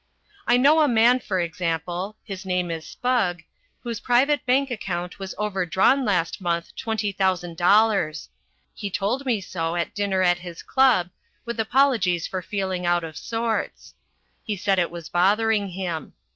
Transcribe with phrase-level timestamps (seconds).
[0.47, 3.43] I know a man, for example his name is Spugg
[3.83, 8.27] whose private bank account was overdrawn last month twenty thousand dollars.
[8.73, 11.11] He told me so at dinner at his club,
[11.45, 13.93] with apologies for feeling out of sorts.
[14.43, 16.13] He said it was bothering him.